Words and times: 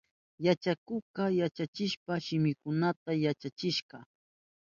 Yachakukka 0.45 1.23
yachachikpa 1.39 2.13
shiminkunata 2.25 3.11
katichishka. 3.23 3.97